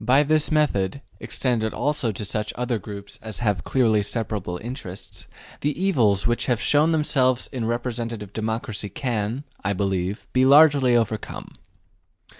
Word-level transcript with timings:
By 0.03 0.23
this 0.23 0.51
method, 0.51 1.01
extended 1.19 1.75
also 1.75 2.11
to 2.11 2.25
such 2.25 2.53
other 2.55 2.79
groups 2.79 3.19
as 3.21 3.37
have 3.37 3.63
clearly 3.63 4.01
separable 4.01 4.57
interests, 4.57 5.27
the 5.59 5.79
evils 5.79 6.25
which 6.25 6.47
have 6.47 6.59
shown 6.59 6.91
themselves 6.91 7.45
in 7.51 7.65
representative 7.65 8.33
democracy 8.33 8.89
can, 8.89 9.43
I 9.63 9.73
believe, 9.73 10.25
be 10.33 10.43
largely 10.43 10.95
overcome. 10.95 11.53